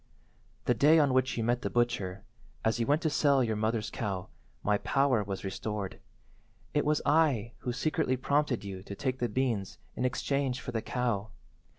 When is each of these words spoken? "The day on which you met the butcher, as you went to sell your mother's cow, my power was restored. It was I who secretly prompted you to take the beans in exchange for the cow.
"The 0.65 0.73
day 0.73 0.97
on 0.97 1.13
which 1.13 1.37
you 1.37 1.43
met 1.43 1.61
the 1.61 1.69
butcher, 1.69 2.23
as 2.65 2.79
you 2.79 2.87
went 2.87 3.03
to 3.03 3.09
sell 3.11 3.43
your 3.43 3.55
mother's 3.55 3.91
cow, 3.91 4.29
my 4.63 4.79
power 4.79 5.23
was 5.23 5.43
restored. 5.43 5.99
It 6.73 6.85
was 6.85 7.03
I 7.05 7.51
who 7.59 7.71
secretly 7.71 8.17
prompted 8.17 8.63
you 8.63 8.81
to 8.81 8.95
take 8.95 9.19
the 9.19 9.29
beans 9.29 9.77
in 9.95 10.03
exchange 10.03 10.59
for 10.59 10.71
the 10.71 10.81
cow. 10.81 11.29